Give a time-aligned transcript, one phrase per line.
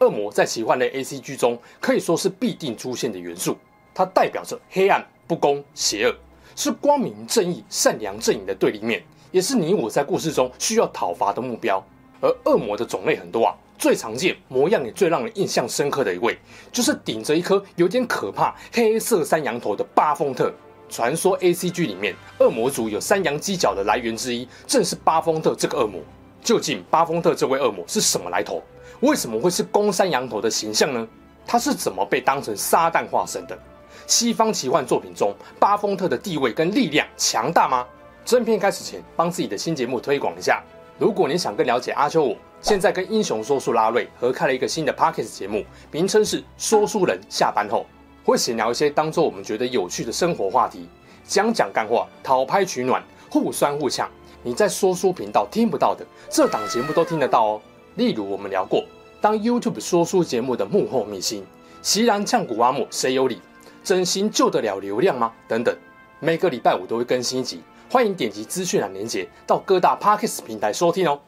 [0.00, 3.56] 恶魔在奇幻类 ACG 中可以说是必定出现的元素，
[3.94, 6.14] 它代表着黑暗、不公、邪恶，
[6.56, 11.84] 是光明正义、善良阵营的对立面，也是你我在故事中需要讨伐的目标。
[12.20, 16.38] 而恶魔的种类很多啊，最常见、模样也最让人印象深刻的一位，
[16.72, 20.52] 就是顶着一颗有点可怕黑色山羊头的巴丰特。
[20.88, 26.00] 传说 ACG 里面恶魔族有山羊犄角的来源之一，正是巴丰特这个恶魔。
[26.42, 28.62] 究竟巴丰特这位恶魔是什么来头？
[29.04, 31.06] 为什么会是公山羊头的形象呢？
[31.46, 33.58] 他是怎么被当成撒旦化身的？
[34.06, 37.86] 西方奇幻作品中，巴丰特的地位跟力量强大吗？
[38.24, 40.62] 正片开始前，帮自己的新节目推广一下。
[40.98, 47.84] 如果你想更了解阿秋我，现在跟英雄说书拉瑞合开了一个新的 Podcast 节目，名称是“说书人下班后”，
[48.24, 50.88] 会闲聊一些当做我们觉得有趣的生活话题，
[51.26, 54.08] 讲讲干话，讨拍取暖，互酸互呛。
[54.42, 57.60] 你在说书频道听不到的，这档节目都听得到哦。
[57.96, 58.82] 例如我们聊过，
[59.24, 61.42] 当 YouTube 说书节目的幕后秘辛，
[61.80, 63.40] 锡兰呛古阿姆谁有理？
[63.82, 65.32] 整形救得了流量吗？
[65.48, 65.74] 等等，
[66.20, 71.18] 每个礼拜五都会更新一集，欢迎点击资讯栏连接到各大 Podcast 平台收听哦。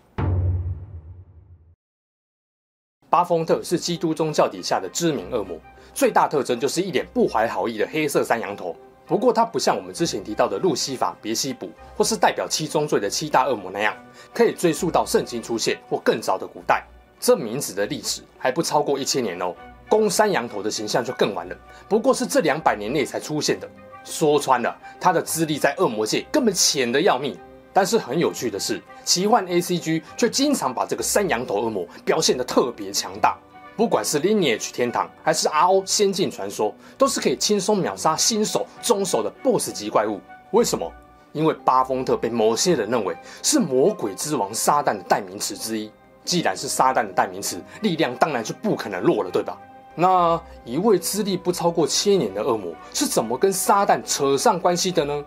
[3.09, 5.59] 巴丰特是基督宗教底下的知名恶魔，
[5.95, 8.77] 最大特征就是一脸不怀好意的黑色山羊头。
[9.07, 13.97] 不过他不像我们之前提到的路西法、别西卜，或是代表七宗罪的七大恶魔那样，
[14.35, 16.85] 可以追溯到圣经出现或更早的古代。
[17.19, 19.55] 这名字的历史还不超过一千年哦。
[19.89, 21.57] 公山羊头的形象就更完了，
[21.89, 23.69] 不过是这两百年内才出现的。
[24.05, 27.37] 说穿了，他的资历在恶魔界根本浅得要命。
[27.73, 33.37] 但是很有趣的是，奇幻 ACG 却经常把这个山羊头恶魔表现得特别强大。
[33.77, 40.19] 不管是 Lineage 天堂还是 RO 仙境传说，都是可以轻松秒杀新手、中手的 BOSS 级怪物。
[40.53, 40.91] 为什么？
[41.33, 45.91] 因为巴丰特被某些人认为是魔鬼之王撒旦的代名词之一。
[46.27, 49.57] 既然是撒旦的代名词，力量当然就不可能弱了，对吧？
[49.95, 55.25] 那一位资历不超过千年的恶魔是怎么跟撒旦扯上关系的呢？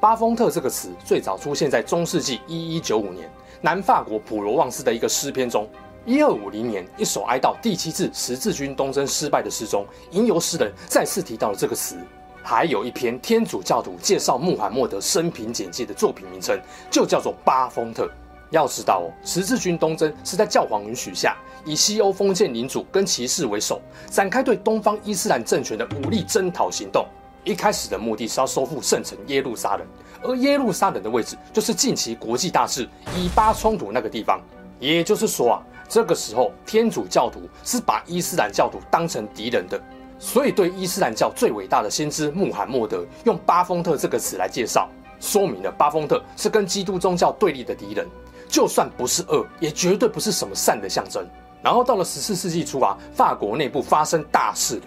[0.00, 3.30] 巴丰特这个词最早出现在中世纪一一九五年
[3.60, 5.68] 南法国普罗旺斯的一个诗篇中。
[6.06, 11.96] 一二五零年，一首哀悼第七次十字军东征失败的诗中，吟游诗人再次提到了这个词。
[12.42, 16.60] 还有一篇天主教徒介绍穆罕默德生平简介的作品名称，
[16.90, 18.04] 就叫做《巴丰特》。
[18.54, 27.06] 要知道哦，十字军东征是在教皇允许下，以西欧封建领主跟骑士为首，展开对东方伊斯兰政权的武力征讨行动。
[27.44, 29.86] 一开始的目的是要收复圣城耶路撒冷，
[30.22, 34.40] 而耶路撒冷的位置就是近期国际大事以巴冲突那个地方。
[34.80, 35.62] 也就是说啊。
[35.86, 39.78] 这个时候，天主教徒是把伊斯兰教徒当成敌人的，
[40.18, 44.88] 所以对伊斯兰教最伟大的先知穆罕默德用巴丰特这个词来介绍，
[45.20, 48.08] 说明了巴丰特是跟基督宗教对立的敌人，
[48.54, 51.28] 就算不是恶，也绝对不是什么善的象征。
[51.60, 54.82] 然后到了十四世纪初啊，法国内部发生大事了。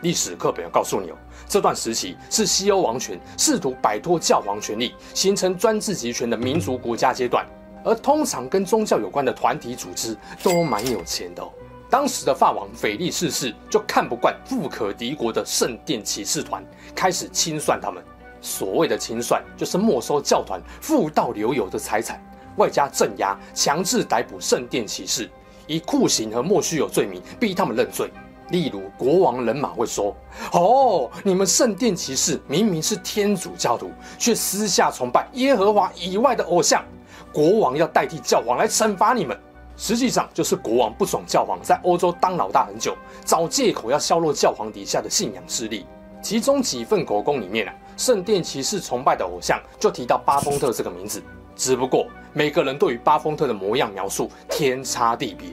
[0.00, 1.14] 历史课本要告诉你哦，
[1.46, 7.46] 这段时期是西欧王权试图摆脱教皇权力，形成专制集权的民族国家阶段。
[7.84, 11.48] 而通常跟宗教有关的团体组织都蛮有钱的哦。
[11.88, 16.60] 当时的法王腓力四世就看不惯富可敌国的圣殿骑士团，
[16.92, 18.02] 开始清算他们。
[18.40, 22.20] 所谓的清算，就是没收教团富到流油的财产，
[22.56, 25.30] 外加镇压、强制逮捕圣殿骑士，
[25.66, 28.10] 以酷刑和莫须有罪名逼他们认罪。
[28.50, 30.14] 例如，国王人马会说
[30.52, 36.84] ：“哦，你们圣殿骑士明明是天主教徒，却私下崇拜耶和华以外的偶像。”
[37.32, 39.34] 国王要代替教皇来惩罚你们，
[39.74, 45.86] 实际上就是国王不爽教皇在欧洲当老大很久，找借口要削弱教皇底下的信仰势力。
[46.20, 51.22] 其中几份口供里面啊，圣殿骑士崇拜的偶像就提到巴丰特这个名字。
[51.56, 55.50] 只不过每个人对于巴丰特的模样描述天差地别，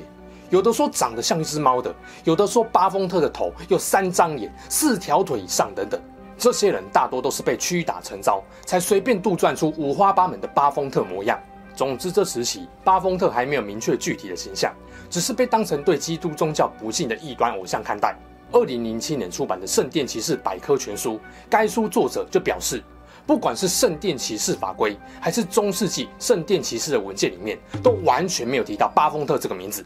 [0.49, 1.93] 有的说长得像一只猫的，
[2.23, 5.99] 有的说巴丰特的头有三张脸、四条腿以上等等。
[6.37, 11.37] 这些人大多都是被屈打成招，才随便杜撰出五花八门的巴丰特模样。
[11.75, 14.73] 总之，这时期巴丰特还没有明确具体的形象，
[15.09, 18.15] 只是被当成对基督宗教不敬的异端偶像看待。
[18.51, 21.15] 二零零七年出版的《圣殿骑士百科全书》，
[21.49, 22.81] 该书作者就表示，
[23.29, 29.85] 不管是圣殿骑士法规，还是中世纪圣殿骑士的文件里面，都完全没有提到巴丰特这个名字。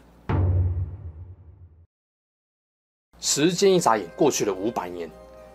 [3.20, 5.10] 时间一眨眼过去了五百年，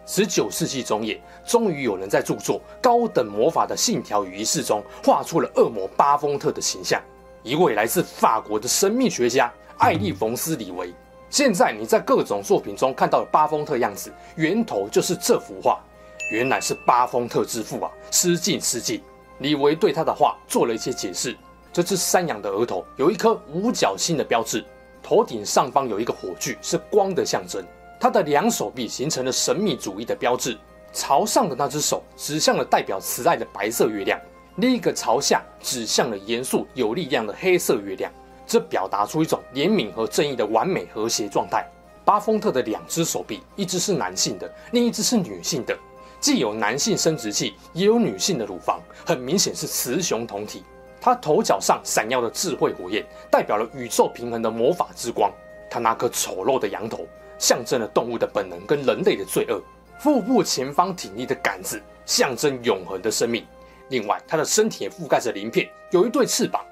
[0.06, 7.02] 十九世纪中叶，终于有人在著作《高等魔法的信条与仪式》中画出了恶魔巴丰特的形象，
[7.42, 10.94] 一位来自法国的神秘学家艾利冯斯·李维。
[11.32, 15.80] 现在你在各种作品中看到的巴丰特样子，源头就是这幅画，
[16.30, 17.92] 原来是巴丰特之父啊！
[18.12, 19.02] 失敬失敬。
[19.40, 21.36] 李维对他的话做了一些解释：
[21.74, 24.64] 这只山羊的额头有一颗五角星的标志。
[25.02, 27.66] 头顶上方有一个火炬，是光的象征。
[28.00, 30.58] 他的两手臂形成了神秘主义的标志。
[30.92, 34.20] 朝上的那只手指向了代表慈爱的白色月亮，
[34.58, 38.12] 另一个朝下指向了严肃有力量的黑色月亮。
[38.46, 41.64] 这表达出一种怜悯和正义的完美和谐状态。
[42.04, 45.78] 巴丰特的两只手臂，一只是男性的，另一只是女性的，
[46.20, 50.64] 既有男性生殖器，也有女性的乳房，很明显是雌雄同体。
[51.02, 55.32] 他头角上闪耀的智慧火焰，代表了宇宙平衡的魔法之光。
[55.70, 57.08] 他那颗丑陋的羊头，
[57.38, 59.62] 象征了动物的本能跟人类的罪恶。
[59.98, 63.46] 腹部前方挺立的杆子，象征永恒的生命。
[63.90, 66.66] 另外，他的身体也覆盖着鳞片，有一对翅膀。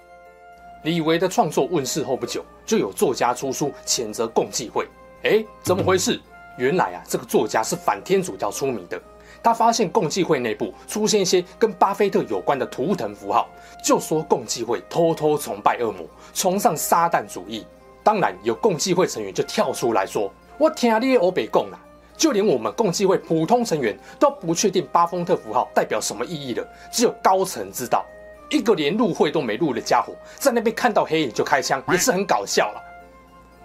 [0.84, 4.88] 李维的创作问世后不久，就有作家出书谴责共济会。
[5.24, 6.20] 哎，怎么回事？
[6.57, 9.01] 原来啊，这个作家是反天主教出名的。
[9.44, 13.48] 他发现共济会内部出现一些跟巴菲特有关的图腾符号，
[13.83, 17.65] 就说共济会偷偷崇拜恶魔，崇尚撒旦主义。
[18.04, 21.80] 当然，有共济会成员就跳出来说：“我听你欧北共了。”
[22.18, 28.03] 就连我们共济会普通成员都不确定巴丰特符号代表什么意义了，只有高层知道。
[28.50, 32.81] 一个连入会都没入的家伙，在那边看到黑影就开枪，也是很搞笑了。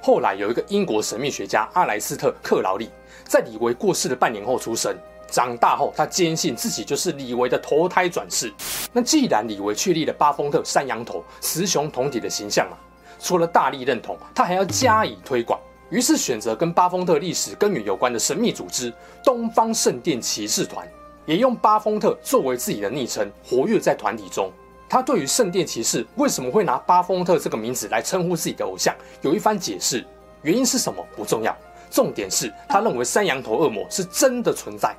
[0.04, 2.90] 后来有一个英国神秘学家阿莱斯特·克劳利，
[3.22, 4.92] 在李维过世的半年后出生。
[5.30, 8.52] 长大后，他坚信自己就是李维的投胎转世。
[8.92, 12.76] 那既然李维确立了巴丰特山羊头、雌雄同体的形象嘛，
[13.20, 15.56] 除了大力认同，他还要加以推广。
[15.88, 18.92] 于是选择跟巴丰特历史根源有关的神秘组织——
[19.24, 20.84] 东方圣殿骑士团，
[21.26, 24.50] 也用巴丰特作为自己的昵称，活跃在团体中。
[24.92, 30.04] 他对于圣殿骑士为什么会拿巴丰特这个名字来称呼自己的偶像，有一番解释。
[30.42, 31.56] 原因是什么不重要，
[31.90, 34.94] 重点是他认为山羊头恶魔是真的存在。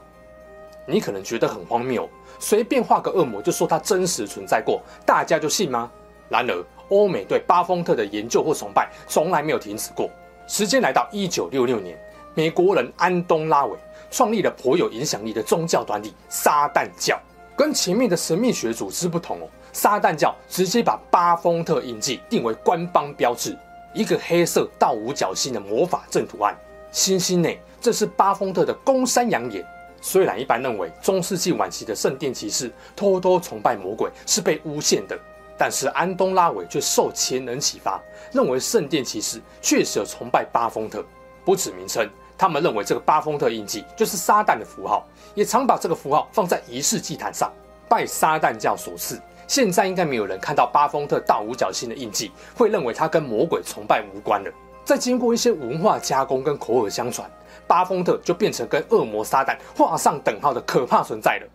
[0.87, 2.09] 你可能觉得很荒谬，
[2.39, 5.91] 随便画个恶魔就说他真实存在过，大家就信吗？
[6.27, 10.09] 然而，欧美对巴丰特的研究或崇拜从来没有停止过。
[10.47, 11.95] 时间来到一九六六年，
[12.33, 13.77] 美国人安东拉韦
[14.09, 17.15] 创立了颇有影响力的宗教团体撒旦教。
[17.55, 23.57] 跟前面的神秘学组织不同哦，撒旦教直接把巴丰特印记定为官方标志，
[23.93, 26.55] 一个黑色倒五角星的魔法阵图案，
[26.91, 29.65] 星星内这是巴丰特的公山羊眼。
[29.99, 35.17] 虽然一般认为中世纪晚期的圣殿骑士偷偷崇拜魔鬼是被诬陷的，
[35.57, 37.99] 但是安东拉韦却受前人启发，
[38.31, 41.03] 认为圣殿骑士确实有崇拜巴丰特。
[41.45, 47.51] 不止名称，他们认为这个巴丰特印记就是撒旦的符号，也常把这个符号放在仪式祭坛上。
[47.89, 54.51] 拜撒旦教所赐，现在应该没有人看到巴丰特大五角星的印记，会认为它跟魔鬼崇拜无关了。
[54.85, 57.29] 再经过一些文化加工跟口耳相传。
[57.65, 61.47] 巴丰特就变成跟恶魔撒旦画上等号的可怕存在了。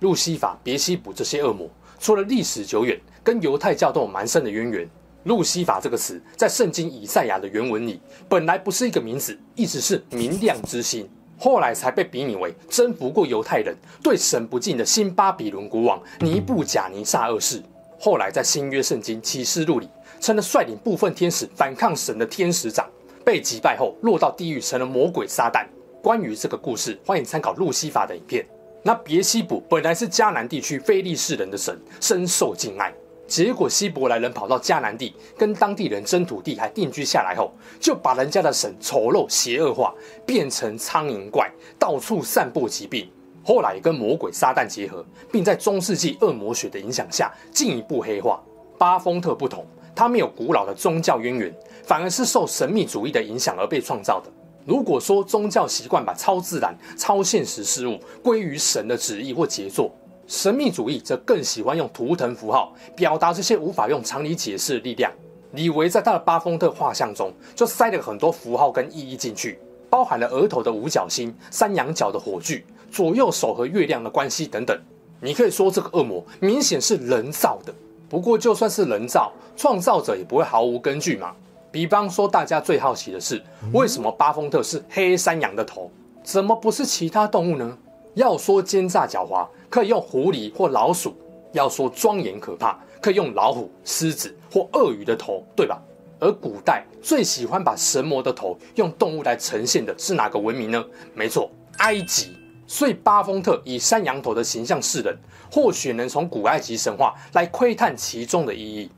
[0.00, 1.68] 路西法、别西卜这些恶魔，
[1.98, 4.88] 除了历史久远，跟犹太教都有蛮深的渊源。
[5.24, 11.08] 路西法这个词在圣经以赛亚的原文里，本来不是一个名字，意思是明亮之星，
[11.40, 17.60] 后来才被比拟为征服过犹太人、对神不敬的新巴比伦国王尼布甲尼撒二世。
[17.98, 19.88] 后来在新约圣经启示录里。
[20.20, 22.86] 成了率领部分天使反抗神的天使长，
[23.24, 25.64] 被击败后落到地狱，成了魔鬼撒旦。
[26.02, 28.44] 关于这个故事，欢迎参考路西法的影片。
[28.82, 32.92] 那别西卜本来是迦南地区非利士人的神，深受敬爱。
[33.30, 39.94] 结果希伯来人跑到迦南地，跟当地人争土地，还定居下来后，就把人家的神丑陋邪恶化，
[40.26, 43.08] 变成苍蝇怪，到处散播疾病。
[43.44, 48.42] 后来跟魔鬼撒旦结合，并在中世纪恶魔学的影响下进一步黑化。
[48.76, 49.64] 巴丰特不同。
[49.94, 54.28] 它没有古老的宗教渊源，反而是受神秘主义的影响而被创造的。
[54.66, 59.94] 如果说宗教习惯把超自然、超现实事物归于神的旨意或杰作，
[60.30, 65.10] 神秘主义则更喜欢用图腾符号表达这些无法用常理解释的力量。
[65.54, 69.58] 李维在他的巴丰特画像中就塞了很多符号跟意义进去，
[69.90, 74.80] 包含了额头的五角星、山羊角的火炬、左右手和月亮的关系等等。
[75.20, 77.74] 你可以说这个恶魔明显是人造的。
[78.08, 81.34] 不过，就算是人造，创造者也不会毫无根据嘛。
[81.72, 85.90] 比方说，大家最好奇的是，为什么巴丰特是黑山羊的头，
[86.22, 87.76] 怎么不是其他动物呢？
[88.14, 91.10] 要说奸诈狡猾，可以用狐狸或老鼠；
[91.52, 95.80] 要说庄严可怕，可以用老虎、狮子或鳄鱼的头，对吧？
[96.18, 100.84] 而古代最喜欢把神魔的头用动物来呈现的是哪个文明呢？
[101.14, 102.36] 没错，埃及。
[102.66, 105.16] 所以巴丰特以山羊头的形象示人，
[105.50, 108.90] 或许能从古埃及神话来窥探其中的意义。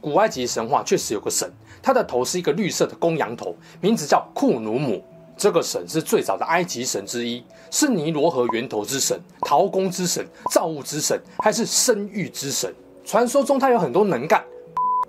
[0.00, 1.52] 古埃及神话确实有个神，
[1.82, 5.04] 他的头是一个绿色的公羊头，名字叫库努姆。
[5.38, 12.74] 这个神是最早的埃及神之一，是尼罗河源头之神、陶工之神、造物之神，还是生育之神。
[13.04, 14.44] 传说中他有很多能干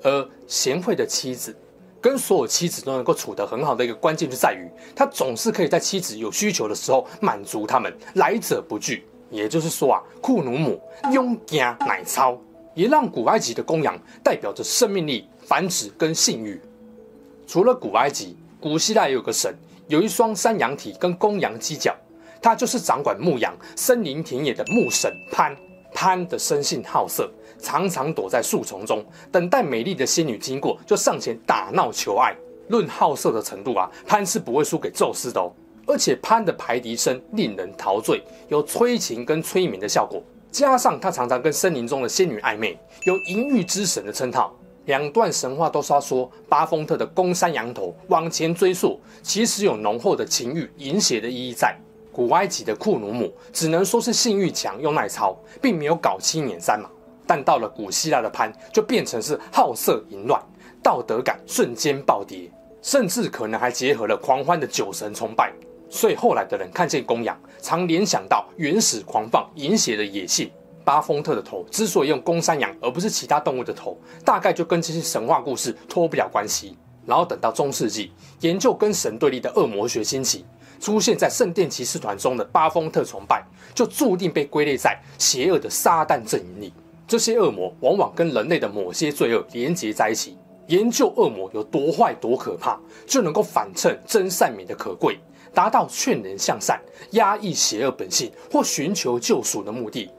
[0.03, 1.53] 而贤惠的妻子。
[2.01, 9.03] 跟所有妻子都能够处得很好的一个关键就在于，他总是可以在妻子有需求的时候满足他们，来者不拒。
[9.29, 10.79] 也就是说啊，库努姆
[11.11, 12.39] 勇敢乃超，
[12.73, 16.61] 也让古埃及的公羊代表着生命力、繁殖跟性欲。
[17.45, 19.53] 除了古埃及，古希腊也有个神，
[19.89, 21.95] 有一双山羊体跟公羊犄角，
[22.39, 25.55] 他就是掌管牧羊、森林田野的牧神潘。
[25.91, 27.27] 潘的生性好色。
[27.57, 32.35] 常常躲在树丛中，等待美丽的仙女经过，就上前打闹求爱。
[32.67, 35.51] 论好色的程度啊，潘是不会输给宙斯的哦。
[35.87, 40.21] 而且潘的排笛声令人陶醉，有催情跟催眠的效果。
[40.51, 44.55] 加上他常常跟森林中的仙女暧昧，有淫欲之神的称号。
[44.89, 51.77] 两段神话都是要说巴丰特的公山羊头往前追溯，其实有浓厚的情欲淫邪的意义在。
[52.11, 56.89] 古埃及的库努姆只能说是性欲强又耐操，并没有搞七年三嘛。
[57.27, 60.41] 但到了古希腊的潘，就变成是好色淫乱，
[60.81, 62.49] 道德感瞬间暴跌，
[62.81, 65.53] 甚至可能还结合了狂欢的酒神崇拜。
[65.87, 70.49] 所以后来的人看见公羊，常联想到原始狂放淫邪的野性。
[70.83, 76.77] 巴丰特的头之所以用公山羊而不是其他动物的头，大概就跟这些神话故事脱不了关系。
[77.05, 80.45] 然后等到中世纪，研究跟神对立的恶魔学兴起，
[80.79, 83.43] 出现在圣殿骑士团中的巴丰特崇拜，
[83.73, 86.73] 就注定被归类在邪恶的撒旦阵营里。
[87.07, 95.17] 这些恶魔往往跟人类的某些罪恶连结在一起，研究恶魔有多坏多可怕，就能够反衬真善美的可贵，
[95.51, 96.79] 达到劝人向善、
[97.11, 100.11] 压抑邪恶本性或寻求救赎的目的。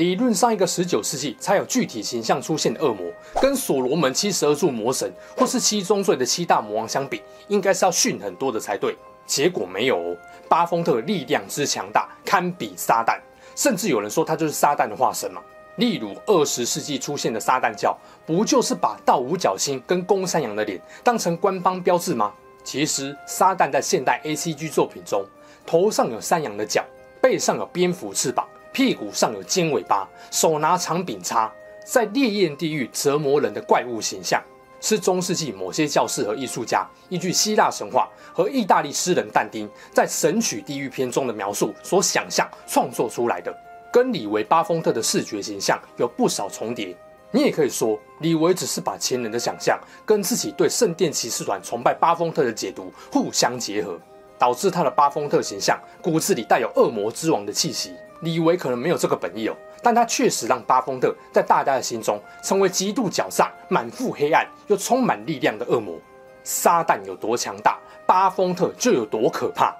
[0.00, 3.04] 理论上，一个十九世纪才有具体形象出现的恶魔，
[3.38, 8.96] 跟所罗门七十二柱魔神或是七宗罪的七大魔王相比，应该是要逊很多的才对。
[9.26, 10.16] 结果没有哦，
[10.48, 13.20] 巴丰特力量之强大，堪比撒旦。
[13.54, 15.42] 甚至有人说他就是撒旦的化身嘛？
[15.76, 22.32] 例如二十世纪出现的撒旦教，不就是把倒五角星跟公山羊的脸当成官方标志吗？
[22.64, 25.22] 其实撒旦在现代 ACG 作品中，
[25.66, 26.82] 头上有山羊的角，
[27.20, 31.52] 背上有蝙蝠翅膀，屁股上有尖尾巴，手拿长柄叉，
[31.84, 34.42] 在烈焰地狱折磨人的怪物形象。
[34.82, 43.54] 是中世纪某些教士和艺术家依据希腊神话和意大利诗人但丁在《神曲地狱篇》中的描述所想象创作出来的，
[43.92, 46.96] 跟李维巴丰特的视觉形象有不少重叠。
[47.30, 54.00] 你也可以说，李维只是把前人的想象跟自己对圣殿骑士团崇拜巴丰特的解读互相结合，
[54.38, 57.92] 导致他的巴丰特形象骨子里带有恶魔之王的气息。
[58.20, 59.56] 李维可能没有这个本意哦。
[59.82, 65.98] 但他确实让巴丰特在大家的心中成为极度狡诈、满腹黑暗又充满力量的恶魔。
[66.44, 69.74] 撒旦有多强大，巴丰特就有多可怕。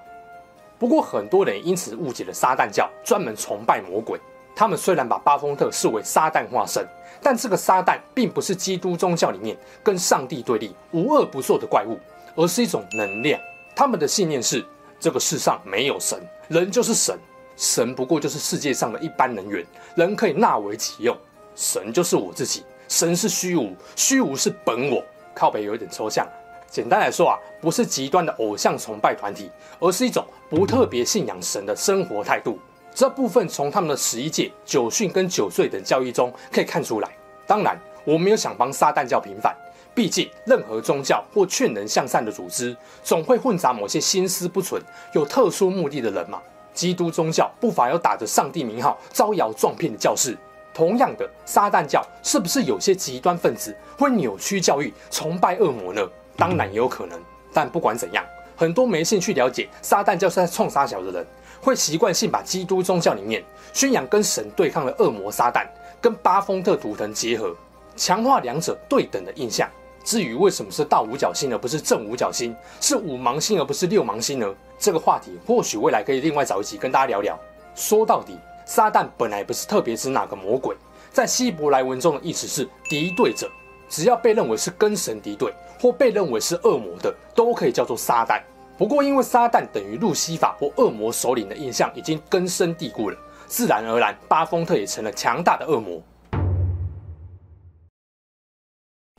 [0.79, 4.19] 不过，很多人因此误解了撒旦教，专门崇拜魔鬼。
[4.55, 6.85] 他们虽然把巴丰特视为撒旦化身，
[7.21, 11.99] 但这个撒旦并不是基督宗教里面跟上帝对立、无恶不作的怪物，
[12.35, 13.39] 而是一种能量。
[13.75, 14.65] 他们的信念是：
[14.99, 17.17] 这个世上没有神，人就是神。
[17.61, 19.63] 神不过就是世界上的一般能源，
[19.95, 21.15] 人可以纳为己用。
[21.55, 25.03] 神就是我自己，神是虚无，虚无是本我。
[25.35, 26.27] 靠北有一点抽象。
[26.71, 32.57] 简单来说啊，不是极端的偶像崇拜团体，而是一种不特别信仰神的生活态度。
[32.95, 37.15] 这部分从他们的十一诫、九训跟九税等教义中可以看出来。
[37.45, 39.55] 当然，我没有想帮撒旦教平反，
[39.93, 44.81] 毕竟任何宗教或劝人向善的组织，总会混杂某些心思不纯、
[45.13, 46.41] 有特殊目的的人嘛。
[46.73, 50.37] 基督宗教不乏有打着上帝名号招摇撞骗的教士，
[50.73, 56.01] 同样的，撒旦教是不是有些极端分子会扭曲教育、崇拜恶魔呢？
[56.37, 57.19] 当然也有可能。
[57.53, 58.25] 但不管怎样，
[58.55, 61.25] 很多没兴趣了解撒旦教是在冲杀小的人，
[61.61, 65.67] 会习惯性把基督宗教里面宣扬跟神对抗的恶魔撒旦，
[65.99, 67.53] 跟巴丰特图腾结合，
[67.97, 69.69] 强化两者对等的印象。
[70.03, 74.55] 至于为什么是倒五角星而不是正五角星，是五芒星而不是六芒星呢？
[74.79, 77.39] 这个话题或许未来可以另外找一集跟大家聊聊。
[77.75, 80.75] 说到底，撒旦本来不是特别指哪个魔鬼，
[81.11, 83.49] 在希伯来文中的意思是敌对者，
[83.87, 88.41] 只要被认为是跟神敌对或被认为是恶魔的，都可以叫做撒旦。
[88.77, 96.01] 不过因为撒旦等于路西法或恶魔首领的印象已经根深蒂固了，自然而然巴丰特也成了强大的恶魔。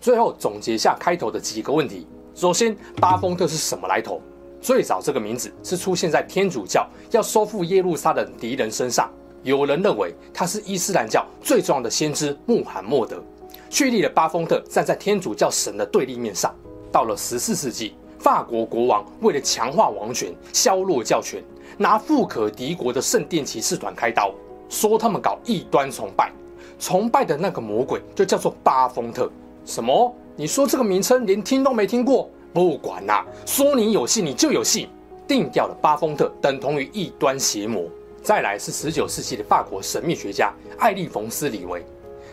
[0.03, 2.09] 最后总结下开头的几个问题。
[2.35, 4.21] 首先，巴丰特是什么来头？
[4.61, 9.09] 最早这个名字是出现在天主教要收复耶路撒冷敌人身上。
[9.45, 13.23] 有人认为他是伊斯兰教最重要的先知穆罕默德，
[13.71, 16.53] 确立了巴丰特站在天主教神的对立面上。
[16.91, 21.41] 到了十四世纪，法国国王为了强化王权、削弱教权，
[21.79, 24.35] 拿富可敌国的圣殿骑士团开刀，
[24.69, 26.33] 说他们搞异端崇拜，
[26.81, 29.31] 崇拜的那个魔鬼就叫做巴丰特。
[29.65, 30.15] 什么？
[30.35, 32.29] 你说这个名称连听都没听过？
[32.53, 34.89] 不管啦、啊，说你有戏你就有戏，
[35.27, 37.85] 定掉了巴丰特等同于异端邪魔。
[38.23, 41.85] 再来是十九世纪的法国神秘学家艾利冯斯·李维，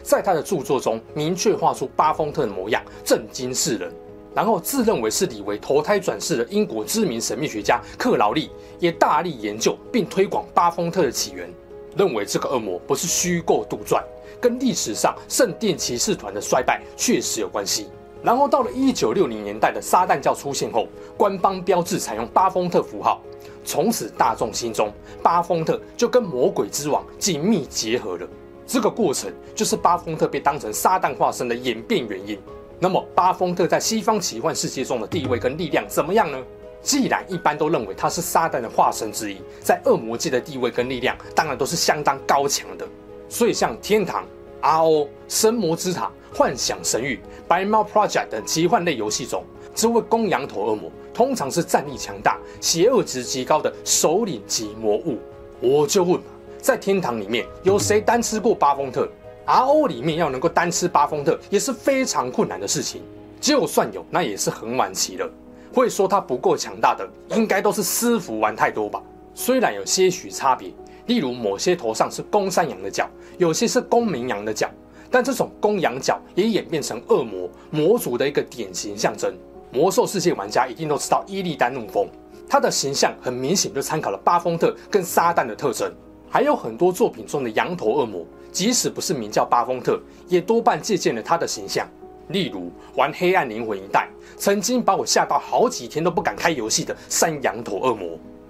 [0.03, 3.91] 在他的著作中明确画出巴丰特的模样，震惊世人。
[4.35, 11.51] 然后自认为是李维投胎转世的英国知名神秘学家克劳利，也大力研究并推广巴丰特的起源，
[11.97, 14.03] 认为这个恶魔不是虚构杜撰，
[14.39, 17.87] 跟历史上圣殿骑士团的衰败确实有关系。
[18.21, 23.21] 然后到了一九六零年代的撒旦教出现后，官方标志采用巴丰特符号，
[23.63, 24.91] 从此大众心中
[25.23, 28.27] 巴丰特就跟魔鬼之王紧密结合了。
[28.67, 32.37] 这个过程就是巴丰特被当成撒旦化身的演变原因。
[32.77, 36.37] 那么巴丰特在西方奇幻世界中的地位跟力量怎么样呢？
[36.81, 42.87] 既然一般都认为他是撒旦的化身之一，在恶魔界的地位跟力量当然都是相当高强的。
[43.29, 44.25] 所以像天堂、
[44.61, 46.11] RO、神魔之塔。
[46.31, 49.43] 幻想神域、白猫 Project 等奇幻类游戏中，
[49.73, 55.17] 这位公羊头恶魔通常是战力强大、邪恶值极高的首领级魔物。
[55.59, 56.27] 我就问嘛，
[56.61, 59.09] 在天堂里面有谁单吃过巴丰特
[59.47, 63.01] ？RO 里面要能够单吃巴丰特也是非常困难的事情，
[63.41, 65.27] 就算有，那也是很晚期了。
[65.73, 69.01] 会说他不够强大的，应该都是私服玩太多吧？
[69.33, 70.71] 虽然有些许差别，
[71.09, 74.69] 例如某些头上是公山羊的角，有些是公绵羊的角。
[75.09, 79.33] 但这种公羊角也演变成恶魔魔族的一个典型象征。
[79.71, 82.07] 魔兽世界玩家一定都知道伊利丹怒风，
[82.47, 85.91] 它的形象很明显就参考了巴丰特跟撒旦的特征。
[86.29, 91.87] 还有很多作品中的羊头恶魔，即使不是名叫巴丰特，也多半借鉴了他的形象。
[92.27, 98.09] 例如玩黑暗灵魂一代，曾经把我吓到好几天都不敢开游戏的山羊头恶魔。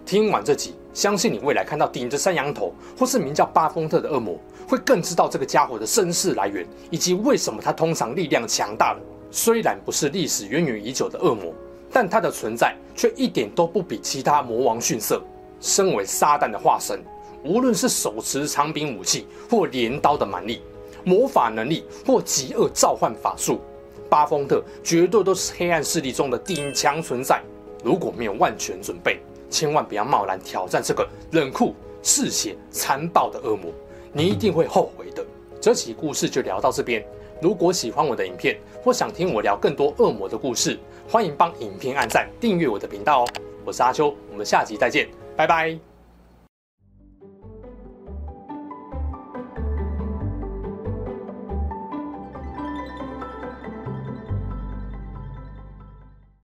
[0.09, 8.99] 听完这集，相信你未来看到顶着山羊头或是名叫巴丰特的恶魔，会更知道这个家伙的身世来源，以及为什么他通常力量强大了。
[9.29, 11.53] 虽然不是历史渊源已久的恶魔，
[11.93, 15.21] 但他的存在却一点都不比其他魔王逊色。
[15.61, 16.99] 身为撒旦的化身，
[17.43, 20.59] 无论是手持长柄武器或镰刀的蛮力，
[21.03, 23.61] 魔法能力或极恶召唤法术，
[24.09, 27.43] 巴丰特绝对都是黑暗势力中的顶强存在。
[27.83, 29.19] 如果没有万全准备，
[29.49, 33.71] 千万不要贸然挑战这个冷酷、嗜血、残暴的恶魔，
[34.13, 35.25] 你一定会后悔的。
[35.59, 37.05] 这期故事就聊到这边。
[37.41, 40.77] 如果喜欢我的影片，或想听我聊更多恶魔的故事，
[41.09, 43.27] 欢迎帮影片按赞、订阅我的频道哦。
[43.65, 45.88] 我是阿秋，我们下集再见，拜拜。